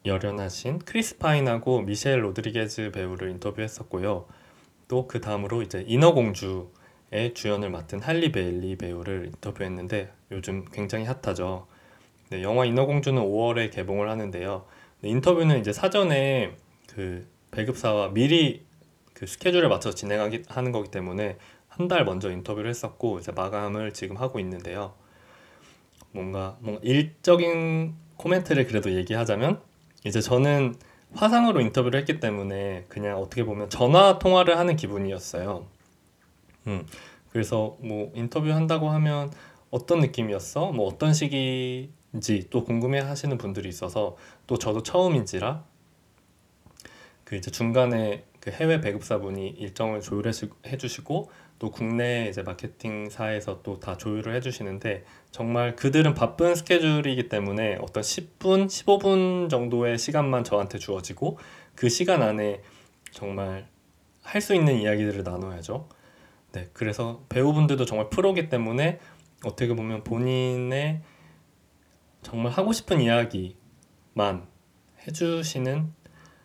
열연하신 0.06 0.80
크리스 0.80 1.18
파인하고 1.18 1.82
미셸 1.82 2.24
로드리게즈 2.24 2.92
배우를 2.92 3.30
인터뷰했었고요. 3.32 4.26
또 4.88 5.08
그 5.08 5.22
다음으로 5.22 5.62
이제 5.62 5.86
인어공주 5.88 6.70
의 7.12 7.34
주연을 7.34 7.70
맡은 7.70 8.00
할리 8.00 8.32
베일리 8.32 8.78
배우를 8.78 9.26
인터뷰했는데 9.28 10.12
요즘 10.32 10.66
굉장히 10.72 11.06
핫하죠. 11.06 11.68
네, 12.30 12.42
영화 12.42 12.64
인어공주는 12.66 13.22
5월에 13.22 13.72
개봉을 13.72 14.10
하는데요. 14.10 14.66
네, 15.02 15.10
인터뷰는 15.10 15.60
이제 15.60 15.74
사전에 15.74 16.56
그 16.88 17.28
배급사와 17.52 18.10
미리 18.14 18.66
그 19.14 19.28
스케줄에 19.28 19.68
맞춰서 19.68 19.96
진행하는 19.96 20.72
거기 20.72 20.90
때문에 20.90 21.38
한 21.68 21.88
달 21.88 22.04
먼저 22.06 22.30
인터뷰를 22.30 22.70
했었고 22.70 23.20
이제 23.20 23.32
마감을 23.32 23.94
지금 23.94 24.18
하고 24.18 24.40
있는데요. 24.40 24.94
뭔가 26.12 26.58
뭔가 26.60 26.82
일적인 26.84 27.96
코멘트를 28.18 28.68
그래도 28.68 28.92
얘기하자면 28.94 29.62
이제 30.06 30.22
저는 30.22 30.76
화상으로 31.14 31.62
인터뷰를 31.62 32.00
했기 32.00 32.20
때문에 32.20 32.86
그냥 32.90 33.18
어떻게 33.20 33.44
보면 33.44 33.70
전화 33.70 34.20
통화를 34.20 34.58
하는 34.58 34.76
기분이었어요. 34.76 35.66
음. 36.68 36.86
그래서 37.32 37.78
뭐 37.82 38.12
인터뷰 38.16 38.52
한다고 38.52 38.90
하면 38.90 39.32
어떤 39.70 40.00
느낌이었어? 40.02 40.72
뭐 40.72 40.88
어떤 40.88 41.14
시기인지 41.14 42.48
또 42.50 42.64
궁금해 42.66 43.00
하시는 43.00 43.38
분들이 43.38 43.70
있어서 43.70 44.18
또 44.48 44.58
저도 44.58 44.84
처음인지라 44.84 45.64
그 47.24 47.36
이제 47.36 47.52
중간에 47.52 48.26
그 48.40 48.52
해외 48.52 48.82
배급사분이 48.82 49.48
일정을 49.50 50.02
조율해 50.02 50.32
주시고 50.78 51.32
또 51.60 51.70
국내 51.72 52.28
이제 52.28 52.42
마케팅사에서 52.42 53.62
또 53.62 53.80
다 53.80 53.96
조율을 53.98 54.36
해 54.36 54.42
주시는데 54.42 55.06
정말 55.30 55.76
그들은 55.76 56.16
바쁜 56.16 56.56
스케줄이기 56.56 57.30
때문에 57.30 57.78
어떤 57.82 58.02
10분, 58.04 58.66
15분 58.68 59.50
정도의 59.50 59.98
시간만 60.00 60.44
저한테 60.44 60.80
주어지고 60.80 61.38
그 61.76 61.88
시간 61.90 62.22
안에 62.24 62.62
정말 63.12 63.68
할 64.24 64.42
수 64.42 64.54
있는 64.56 64.76
이야기들을 64.82 65.24
나눠야죠. 65.24 65.88
네, 66.54 66.70
그래서 66.74 67.24
배우분들도 67.30 67.86
정말 67.86 68.10
프로기 68.10 68.50
때문에 68.50 69.00
어떻게 69.46 69.74
보면 69.74 70.04
본인의 70.04 71.02
정말 72.22 72.52
하고 72.52 72.74
싶은 72.74 73.02
이야기만 73.02 74.48
해주시는 75.08 75.94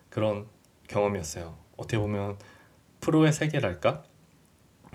그런 0.08 0.46
경험이었어요. 0.88 1.56
어떻게 1.76 1.98
보면 1.98 2.38
프로의 3.00 3.32
세계랄까? 3.32 4.04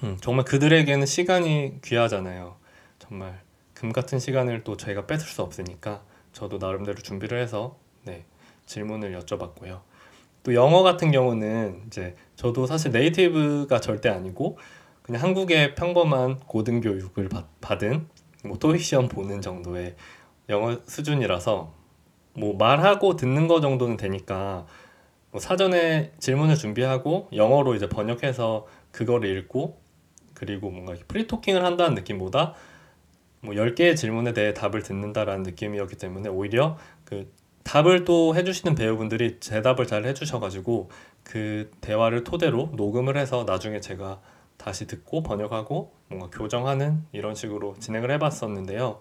음, 0.04 0.17
정말 0.21 0.45
그들에게는 0.45 1.06
시간이 1.06 1.82
귀하잖아요. 1.84 2.58
정말 2.97 3.41
금 3.74 3.91
같은 3.91 4.19
시간을 4.19 4.63
또 4.63 4.78
저희가 4.78 5.06
뺏을 5.06 5.28
수 5.28 5.41
없으니까 5.41 6.04
저도 6.34 6.58
나름대로 6.58 6.97
준비를 6.97 7.39
해서 7.39 7.78
네, 8.04 8.26
질문을 8.65 9.19
여쭤봤고요. 9.19 9.82
또 10.43 10.56
영어 10.56 10.82
같은 10.82 11.12
경우는 11.12 11.84
이제 11.88 12.15
저도 12.36 12.65
사실 12.65 12.91
네이티브가 12.91 13.80
절대 13.80 14.10
아니고 14.10 14.58
그냥 15.12 15.24
한국의 15.24 15.76
평범한 15.76 16.39
고등교육을 16.41 17.28
받 17.60 17.84
은 17.84 18.08
뭐 18.43 18.58
토익 18.58 18.82
시험 18.82 19.08
보는 19.08 19.41
정도의 19.41 19.95
영어 20.50 20.80
수준이라서 20.86 21.74
뭐 22.34 22.56
말하고 22.56 23.17
듣는 23.17 23.47
거 23.47 23.62
정도는 23.62 23.97
되니까 23.97 24.65
뭐 25.32 25.39
사전에 25.41 26.13
질문을 26.19 26.56
준비하고 26.56 27.28
영어로 27.34 27.76
이제 27.76 27.88
번역해서 27.88 28.65
그거를 28.91 29.38
읽고 29.38 29.80
그리고 30.34 30.71
뭔가 30.71 30.95
프리토킹을 31.08 31.63
한다는 31.63 31.93
느낌보다 31.95 32.56
뭐 33.41 33.54
10개의 33.54 33.95
질문에 33.95 34.34
대해 34.34 34.54
답을 34.54 34.82
듣는다라는 34.82 35.43
느낌이었기 35.43 35.97
때문에 35.97 36.30
오히려 36.30 36.78
그 37.04 37.32
답을 37.63 38.06
또 38.06 38.36
해주시는 38.36 38.76
배우분들이 38.76 39.39
대답을 39.39 39.86
잘 39.86 40.06
해주셔가지고 40.06 40.89
그 41.24 41.69
대화를 41.82 42.24
토대로 42.24 42.71
녹음을 42.76 43.17
해서 43.17 43.43
나중에 43.43 43.82
제가 43.82 44.19
다시 44.62 44.86
듣고 44.86 45.24
번역하고 45.24 45.91
뭔가 46.08 46.30
교정하는 46.30 47.04
이런 47.12 47.34
식으로 47.34 47.76
진행을 47.80 48.12
해봤었는데요. 48.12 49.00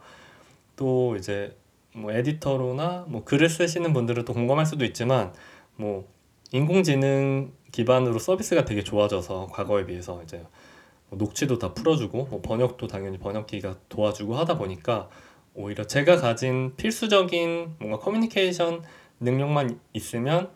또 0.77 1.17
이제 1.17 1.55
뭐 1.93 2.13
에디터로나 2.13 3.05
뭐 3.09 3.25
글을 3.25 3.51
쓰시는 3.51 3.93
분들은 3.93 4.25
또 4.25 4.33
공감할 4.33 4.65
수도 4.65 4.87
있지만 4.87 5.35
뭐 5.77 6.09
인공지능 6.53 7.53
기반으로 7.73 8.19
서비스가 8.19 8.65
되게 8.65 8.83
좋아져서 8.83 9.49
과거에 9.53 9.85
비해서 9.85 10.23
이제 10.23 10.43
뭐 11.11 11.19
녹취도 11.19 11.59
다 11.59 11.75
풀어주고 11.75 12.29
뭐 12.31 12.41
번역도 12.41 12.87
당연히 12.87 13.19
번역기가 13.19 13.77
도와주고 13.91 14.37
하다 14.37 14.57
보니까 14.57 15.11
오히려 15.55 15.85
제가 15.85 16.17
가진 16.17 16.75
필수적인 16.77 17.77
뭔가 17.79 17.99
커뮤니케이션 17.99 18.83
능력만 19.21 19.79
있으면 19.93 20.51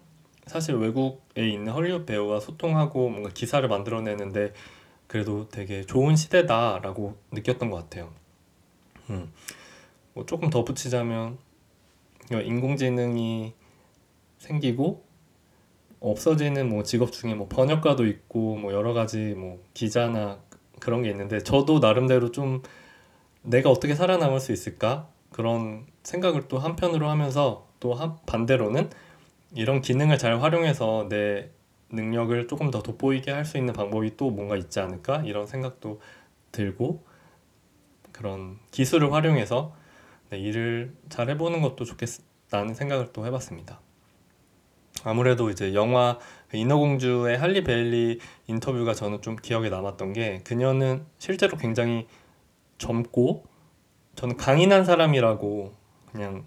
사실 0.47 0.77
외국에 0.77 1.47
있는 1.49 1.73
헐리우드 1.73 2.07
배우와 2.07 2.41
소통하고 2.41 3.11
뭔가 3.11 3.29
기사를 3.29 3.67
만들어내는데 3.69 4.53
그래도 5.07 5.49
되게 5.49 5.83
좋은 5.83 6.17
시대다라고 6.17 7.17
느꼈던 7.33 7.71
것 7.71 7.77
같아요. 7.77 8.13
음. 9.11 9.33
뭐 10.15 10.25
조금 10.27 10.51
더 10.51 10.65
붙이자면 10.65 11.39
인공지능이 12.31 13.55
생기고 14.39 15.05
없어지는 16.01 16.69
뭐 16.69 16.83
직업 16.83 17.13
중에 17.13 17.35
뭐 17.35 17.49
번역가도 17.49 18.07
있고 18.07 18.57
뭐 18.57 18.73
여러 18.73 18.93
가지 18.93 19.35
뭐 19.37 19.63
기자나 19.73 20.39
그런 20.81 21.03
게 21.03 21.11
있는데 21.11 21.41
저도 21.41 21.79
나름대로 21.79 22.31
좀 22.31 22.63
내가 23.43 23.71
어떻게 23.71 23.95
살아남을 23.95 24.41
수 24.41 24.53
있을까 24.53 25.09
그런 25.31 25.87
생각을 26.03 26.49
또 26.49 26.59
한편으로 26.59 27.09
하면서 27.09 27.69
또 27.81 27.95
한, 27.95 28.17
반대로는 28.27 28.91
이런 29.55 29.81
기능을 29.81 30.19
잘 30.19 30.41
활용해서 30.41 31.09
내 31.09 31.51
능력을 31.95 32.47
조금 32.49 32.71
더 32.71 32.83
돋보이게 32.83 33.31
할 33.31 33.45
수 33.45 33.59
있는 33.59 33.75
방법이 33.75 34.17
또 34.17 34.31
뭔가 34.31 34.57
있지 34.57 34.81
않을까 34.81 35.23
이런 35.25 35.47
생각도 35.47 36.01
들고 36.53 37.05
그런 38.13 38.59
기술을 38.71 39.13
활용해서 39.13 39.75
네, 40.31 40.39
일을 40.39 40.95
잘 41.09 41.29
해보는 41.31 41.61
것도 41.63 41.85
좋겠다는 41.85 42.75
생각을 42.75 43.13
또 43.13 43.27
해봤습니다. 43.27 43.81
아무래도 45.05 45.51
이제 45.51 45.75
영화 45.75 46.19
인어공주의 46.53 47.37
할리 47.37 47.65
베일리 47.65 48.21
인터뷰가 48.47 48.95
저는 48.95 49.21
좀 49.21 49.37
기억에 49.37 49.69
남았던 49.69 50.13
게 50.13 50.41
그녀는 50.45 51.05
실제로 51.19 51.59
굉장히 51.59 52.07
젊고 52.79 53.45
저는 54.15 54.37
강인한 54.37 54.85
사람이라고 54.85 55.75
그냥 56.13 56.47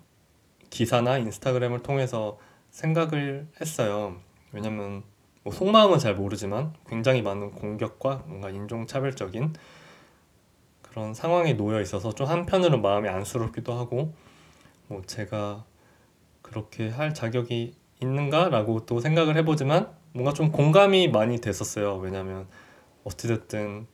기사나 0.70 1.18
인스타그램을 1.18 1.84
통해서 1.84 2.40
생각을 2.72 3.48
했어요. 3.60 4.18
왜냐면 4.52 5.04
뭐 5.48 5.54
속마음은 5.54 5.98
잘 5.98 6.14
모르지만 6.14 6.74
굉장히 6.90 7.22
많은 7.22 7.52
공격과 7.52 8.24
뭔가 8.26 8.50
인종차별적인 8.50 9.54
그런 10.82 11.14
상황에 11.14 11.54
놓여 11.54 11.80
있어서 11.80 12.12
좀 12.12 12.28
한편으로 12.28 12.82
마음이 12.82 13.08
안쓰럽기도 13.08 13.72
하고 13.72 14.14
뭐 14.90 15.02
제가 15.06 15.64
그렇게 16.42 16.90
할 16.90 17.14
자격이 17.14 17.76
있는가라고 18.02 18.86
또 18.86 19.00
생각을 19.00 19.38
해보지만 19.38 19.90
뭔가 20.12 20.34
좀 20.34 20.52
공감이 20.52 21.08
많이 21.08 21.40
됐었어요. 21.40 21.96
왜냐면 21.96 22.50
어찌됐든 23.06 23.88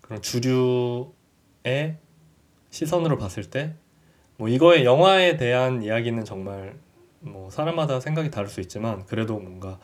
그런 0.00 0.22
주류의 0.22 1.98
시선으로 2.70 3.18
봤을 3.18 3.50
때 3.50 3.74
뭐 4.36 4.48
이거의 4.48 4.84
영화에 4.84 5.36
대한 5.36 5.82
이야기는 5.82 6.24
정말 6.24 6.76
뭐 7.20 7.50
사람마다 7.50 8.00
생각이 8.00 8.30
다를 8.30 8.48
수 8.48 8.60
있지만 8.60 9.06
그래도 9.06 9.38
뭔가 9.38 9.78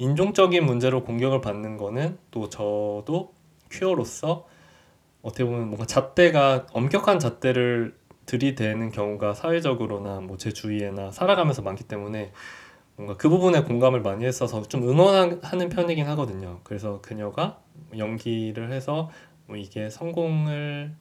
인종적인 0.00 0.64
문제로 0.64 1.04
공격을 1.04 1.42
받는 1.42 1.76
거는 1.76 2.16
또 2.30 2.48
저도 2.48 3.34
퀴어로서 3.70 4.46
어떻게 5.20 5.44
보면 5.44 5.66
뭔가 5.66 5.84
잣대가 5.84 6.66
엄격한 6.72 7.18
잣대를 7.18 7.94
들이대는 8.24 8.92
경우가 8.92 9.34
사회적으로나 9.34 10.20
뭐 10.20 10.38
제 10.38 10.52
주위에나 10.52 11.10
살아가면서 11.10 11.60
많기 11.60 11.84
때문에 11.84 12.32
뭔가 12.96 13.18
그 13.18 13.28
부분에 13.28 13.62
공감을 13.62 14.00
많이 14.00 14.24
했어서 14.24 14.62
좀 14.62 14.88
응원하는 14.88 15.68
편이긴 15.68 16.06
하거든요. 16.08 16.60
그래서 16.64 17.02
그녀가 17.02 17.60
연기를 17.98 18.72
해서 18.72 19.10
뭐 19.46 19.56
이게 19.56 19.90
성공을 19.90 20.94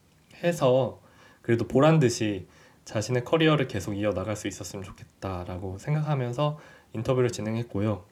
해서 0.43 0.99
그래도 1.41 1.67
보란 1.67 1.99
듯이 1.99 2.47
자신의 2.83 3.23
커리어를 3.23 3.67
계속 3.69 3.93
이어나갈 3.93 4.35
수 4.35 4.49
있었으면 4.49 4.83
좋겠다라고 4.83 5.77
생각하면서 5.77 6.59
인터뷰를 6.93 7.29
진행했고요. 7.29 8.03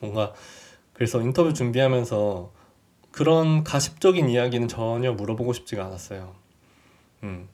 뭔가 0.00 0.32
그래서 0.92 1.20
인터뷰 1.20 1.52
준비하면서 1.52 2.52
그런 3.10 3.64
가십적인 3.64 4.28
이야기는 4.28 4.68
전혀 4.68 5.12
물어보고 5.12 5.52
싶지가 5.52 5.84
않았어요. 5.84 6.34
음. 7.22 7.48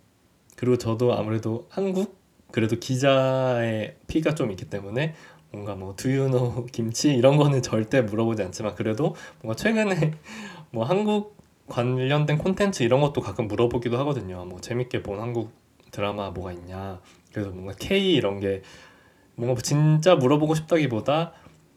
그리고 0.56 0.76
저도 0.76 1.16
아무래도 1.16 1.66
한국 1.70 2.18
그래도 2.50 2.76
기자의 2.76 3.96
피가 4.06 4.34
좀 4.34 4.50
있기 4.50 4.70
때문에 4.70 5.14
뭔가 5.50 5.74
뭐 5.74 5.94
두유노 5.96 6.66
김치 6.72 7.14
이런 7.14 7.36
거는 7.36 7.62
절대 7.62 8.00
물어보지 8.00 8.42
않지만 8.42 8.74
그래도 8.74 9.14
뭔가 9.42 9.56
최근에 9.56 10.14
뭐 10.70 10.84
한국 10.84 11.36
관련된 11.68 12.38
콘텐츠 12.38 12.82
이런 12.82 13.00
것도 13.00 13.20
가끔 13.20 13.46
물어보기도 13.46 13.98
하거든요. 13.98 14.44
뭐 14.46 14.60
재밌게 14.60 15.02
본 15.02 15.20
한국 15.20 15.52
드라마 15.90 16.30
뭐가 16.30 16.52
있냐. 16.52 17.00
그래서 17.32 17.50
뭔가 17.50 17.74
K 17.78 18.14
이런 18.14 18.40
게 18.40 18.62
뭔가 19.34 19.60
진짜 19.60 20.14
물어보고 20.14 20.54
싶다기보다 20.54 21.32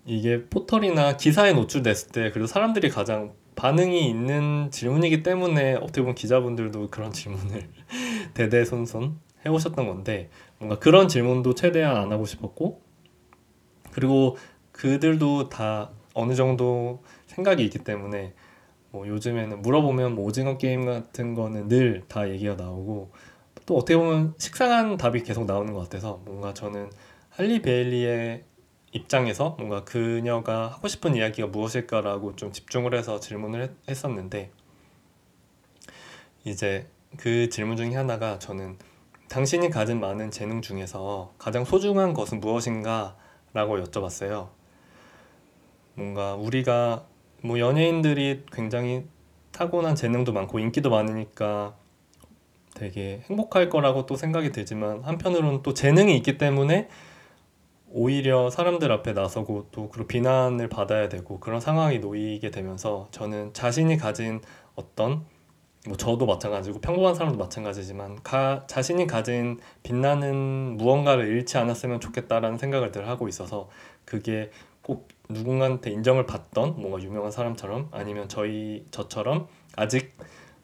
이게 0.05 0.45
포털이나 0.45 1.17
기사에 1.17 1.53
노출됐을 1.53 2.09
때 2.11 2.31
그래도 2.31 2.47
사람들이 2.47 2.89
가장 2.89 3.33
반응이 3.55 4.09
있는 4.09 4.69
질문이기 4.71 5.23
때문에 5.23 5.75
어떻게 5.75 6.01
보면 6.01 6.15
기자분들도 6.15 6.89
그런 6.89 7.11
질문을 7.11 7.69
대대손손 8.33 9.19
해오셨던 9.45 9.87
건데 9.87 10.29
뭔가 10.57 10.79
그런 10.79 11.07
질문도 11.07 11.55
최대한 11.55 11.97
안 11.97 12.11
하고 12.11 12.25
싶었고 12.25 12.81
그리고 13.91 14.37
그들도 14.71 15.49
다 15.49 15.91
어느 16.13 16.33
정도 16.33 17.03
생각이 17.27 17.63
있기 17.65 17.79
때문에 17.79 18.33
뭐 18.91 19.07
요즘에는 19.07 19.61
물어보면 19.61 20.15
뭐 20.15 20.25
오징어 20.25 20.57
게임 20.57 20.85
같은 20.85 21.35
거는 21.35 21.67
늘 21.67 22.03
다 22.07 22.29
얘기가 22.29 22.55
나오고 22.55 23.11
또 23.65 23.77
어떻게 23.77 23.95
보면 23.95 24.33
식상한 24.37 24.97
답이 24.97 25.23
계속 25.23 25.45
나오는 25.45 25.71
것 25.73 25.81
같아서 25.81 26.21
뭔가 26.25 26.53
저는 26.53 26.89
할리 27.29 27.61
베일리의 27.61 28.43
입장에서 28.91 29.55
뭔가 29.57 29.83
그녀가 29.83 30.67
하고 30.67 30.87
싶은 30.87 31.15
이야기가 31.15 31.47
무엇일까라고 31.47 32.35
좀 32.35 32.51
집중을 32.51 32.93
해서 32.93 33.19
질문을 33.19 33.75
했, 33.89 34.05
었는데 34.05 34.51
이제 36.43 36.87
그 37.17 37.49
질문 37.49 37.77
중에 37.77 37.95
하나가 37.95 38.39
저는 38.39 38.77
당신이 39.29 39.69
가진 39.69 39.99
많은 39.99 40.31
재능 40.31 40.61
중에서 40.61 41.33
가장 41.37 41.63
소중한 41.63 42.13
것은 42.13 42.39
무엇인가 42.39 43.15
라고 43.53 43.81
여쭤봤어요. 43.81 44.49
뭔가 45.93 46.35
우리가 46.35 47.05
뭐 47.41 47.59
연예인들이 47.59 48.45
굉장히 48.51 49.05
타고난 49.51 49.95
재능도 49.95 50.33
많고 50.33 50.59
인기도 50.59 50.89
많으니까 50.89 51.75
되게 52.73 53.23
행복할 53.29 53.69
거라고 53.69 54.05
또 54.05 54.15
생각이 54.15 54.51
들지만 54.51 55.01
한편으로는 55.03 55.61
또 55.63 55.73
재능이 55.73 56.15
있기 56.17 56.37
때문에 56.37 56.89
오히려 57.93 58.49
사람들 58.49 58.91
앞에 58.91 59.13
나서고 59.13 59.67
또 59.71 59.89
그리고 59.89 60.07
비난을 60.07 60.69
받아야 60.69 61.09
되고 61.09 61.39
그런 61.39 61.59
상황이 61.59 61.99
놓이게 61.99 62.51
되면서 62.51 63.07
저는 63.11 63.53
자신이 63.53 63.97
가진 63.97 64.41
어떤 64.75 65.25
뭐 65.87 65.97
저도 65.97 66.25
마찬가지고 66.25 66.79
평범한 66.79 67.15
사람도 67.15 67.39
마찬가지지만 67.39 68.21
가, 68.23 68.65
자신이 68.67 69.07
가진 69.07 69.59
빛나는 69.83 70.77
무언가를 70.77 71.27
잃지 71.27 71.57
않았으면 71.57 71.99
좋겠다라는 71.99 72.57
생각을 72.57 72.91
늘 72.91 73.07
하고 73.07 73.27
있어서 73.27 73.69
그게 74.05 74.51
꼭 74.83 75.07
누군가한테 75.29 75.91
인정을 75.91 76.25
받던 76.25 76.75
뭔가 76.79 77.01
유명한 77.01 77.31
사람처럼 77.31 77.89
아니면 77.91 78.29
저희 78.29 78.85
저처럼 78.91 79.47
아직 79.75 80.13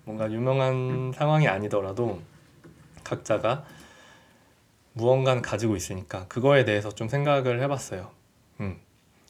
뭔가 0.03 0.31
유명한 0.31 1.11
상황이 1.15 1.47
아니더라도 1.47 2.19
각자가 3.03 3.65
무언가는 4.97 5.41
가지고 5.41 5.75
있으니까 5.75 6.27
그거에 6.27 6.65
대해서 6.65 6.89
좀 6.89 7.07
생각을 7.07 7.62
해봤어요. 7.62 8.12
음. 8.60 8.79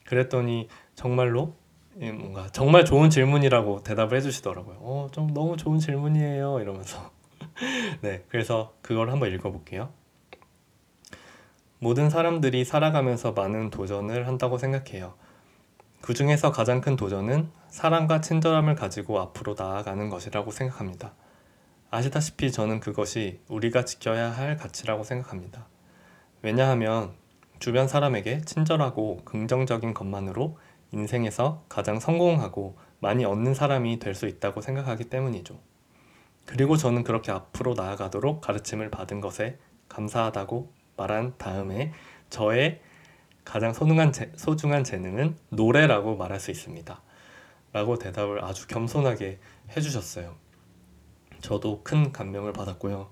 그랬더니 0.06 0.70
정말로 0.96 1.56
뭔가 1.96 2.48
정말 2.52 2.86
좋은 2.86 3.10
질문이라고 3.10 3.84
대답을 3.84 4.18
해주시더라고요. 4.18 4.78
어, 4.80 5.08
좀 5.12 5.34
너무 5.34 5.58
좋은 5.58 5.80
질문이에요. 5.80 6.60
이러면서. 6.62 7.12
네, 8.02 8.24
그래서 8.30 8.74
그걸 8.82 9.12
한번 9.12 9.34
읽어볼게요. 9.34 9.90
모든 11.80 12.10
사람들이 12.10 12.66
살아가면서 12.66 13.34
많은 13.34 13.70
도전을 13.70 14.28
한다고 14.28 14.58
생각해요. 14.58 15.14
그 16.02 16.14
중에서 16.14 16.52
가장 16.52 16.82
큰 16.82 16.96
도전은 16.96 17.52
사랑과 17.70 18.22
친절함을 18.22 18.76
가지고 18.76 19.20
앞으로 19.20 19.56
나아가는 19.58 20.10
것이라고 20.10 20.52
생각합니다. 20.52 21.14
아시다시피 21.90 22.52
저는 22.52 22.80
그것이 22.80 23.40
우리가 23.48 23.86
지켜야 23.86 24.30
할 24.30 24.58
가치라고 24.58 25.04
생각합니다. 25.04 25.68
왜냐하면 26.42 27.14
주변 27.60 27.88
사람에게 27.88 28.42
친절하고 28.42 29.22
긍정적인 29.24 29.94
것만으로 29.94 30.58
인생에서 30.92 31.64
가장 31.70 32.00
성공하고 32.00 32.78
많이 33.00 33.26
얻는 33.26 33.54
사람이 33.54 34.00
될 34.00 34.16
수 34.16 34.28
있다고 34.28 34.62
생각하기 34.62 35.06
때문이죠. 35.06 35.60
그리고 36.46 36.78
저는 36.78 37.04
그렇게 37.04 37.32
앞으로 37.32 37.74
나아가도록 37.74 38.42
가르침을 38.42 38.90
받은 38.90 39.22
것에 39.22 39.58
감사하다고 39.90 40.72
말한 40.98 41.36
다음에 41.38 41.94
저의 42.30 42.82
가장 43.46 43.74
소중한, 43.74 44.12
재, 44.12 44.32
소중한 44.36 44.84
재능은 44.84 45.38
노래라고 45.50 46.18
말할 46.18 46.40
수 46.40 46.52
있습니다. 46.52 47.02
라고 47.74 47.98
대답을 47.98 48.44
아주 48.44 48.68
겸손하게 48.68 49.40
해주셨어요. 49.76 50.36
저도 51.42 51.82
큰 51.84 52.12
감명을 52.12 52.54
받았고요. 52.54 53.10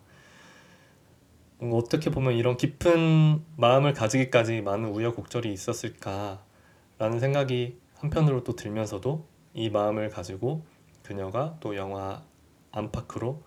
어떻게 1.61 2.09
보면 2.09 2.33
이런 2.33 2.57
깊은 2.57 3.43
마음을 3.55 3.93
가지기까지 3.93 4.61
많은 4.61 4.89
우여곡절이 4.89 5.51
있었을까라는 5.53 7.19
생각이 7.19 7.79
한편으로 7.95 8.43
또 8.43 8.55
들면서도 8.55 9.25
이 9.53 9.69
마음을 9.69 10.09
가지고 10.09 10.65
그녀가 11.01 11.55
또 11.59 11.75
영화 11.75 12.23
안팎으로 12.71 13.43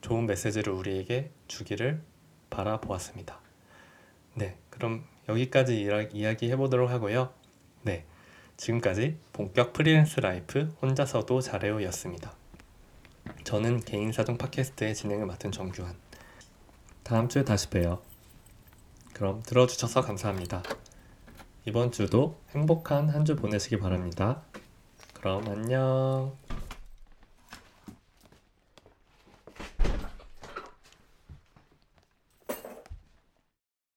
좋은 0.00 0.26
메시지를 0.26 0.72
우리에게 0.72 1.30
주기를 1.46 2.02
바라보았습니다. 2.50 3.40
네, 4.34 4.58
그럼 4.70 5.04
여기까지 5.28 5.88
이야기 6.12 6.50
해보도록 6.50 6.90
하고요. 6.90 7.32
네, 7.82 8.04
지금까지 8.56 9.18
본격 9.32 9.72
freelance 9.72 10.20
life 10.20 10.74
혼자서도 10.82 11.40
잘해요였습니다. 11.40 12.34
저는 13.44 13.80
개인 13.80 14.12
사정 14.12 14.38
팟캐스트의 14.38 14.94
진행을 14.94 15.26
맡은 15.26 15.52
정규환. 15.52 15.94
다음 17.02 17.28
주에 17.28 17.44
다시 17.44 17.70
봬요. 17.70 18.00
그럼 19.12 19.42
들어주셔서 19.44 20.02
감사합니다. 20.02 20.62
이번 21.64 21.90
주도 21.92 22.38
행복한 22.50 23.08
한 23.08 23.24
주 23.24 23.36
보내시기 23.36 23.78
바랍니다. 23.78 24.42
그럼 25.14 25.46
안녕. 25.48 26.45